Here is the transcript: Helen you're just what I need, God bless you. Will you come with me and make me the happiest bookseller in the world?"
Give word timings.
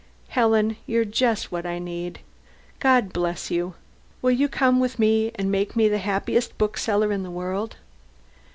Helen 0.29 0.77
you're 0.87 1.05
just 1.05 1.51
what 1.51 1.63
I 1.63 1.77
need, 1.77 2.21
God 2.79 3.13
bless 3.13 3.51
you. 3.51 3.75
Will 4.23 4.31
you 4.31 4.47
come 4.49 4.79
with 4.79 4.97
me 4.97 5.31
and 5.35 5.51
make 5.51 5.75
me 5.75 5.87
the 5.87 5.99
happiest 5.99 6.57
bookseller 6.57 7.11
in 7.11 7.21
the 7.21 7.29
world?" 7.29 7.75